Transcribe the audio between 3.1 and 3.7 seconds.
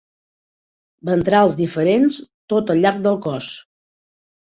cos.